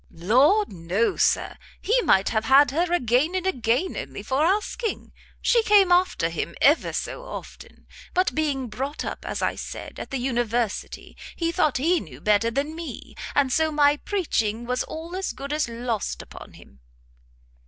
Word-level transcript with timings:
"Lord, 0.09 0.73
no, 0.73 1.15
Sir! 1.15 1.57
he 1.79 2.01
might 2.01 2.29
have 2.29 2.45
had 2.45 2.71
her 2.71 2.91
again 2.91 3.35
and 3.35 3.45
again 3.45 3.95
only 3.95 4.23
for 4.23 4.43
asking! 4.43 5.13
She 5.43 5.61
came 5.61 5.91
after 5.91 6.29
him 6.29 6.55
ever 6.59 6.91
so 6.91 7.23
often; 7.25 7.85
but 8.15 8.33
being 8.33 8.67
brought 8.67 9.05
up, 9.05 9.23
as 9.27 9.43
I 9.43 9.53
said, 9.53 9.99
at 9.99 10.09
the 10.09 10.17
university, 10.17 11.15
he 11.35 11.51
thought 11.51 11.77
he 11.77 11.99
knew 11.99 12.19
better 12.19 12.49
than 12.49 12.75
me, 12.75 13.13
and 13.35 13.53
so 13.53 13.71
my 13.71 13.95
preaching 13.95 14.65
was 14.65 14.81
all 14.85 15.15
as 15.15 15.33
good 15.33 15.53
as 15.53 15.69
lost 15.69 16.23
upon 16.23 16.53
him." 16.53 16.79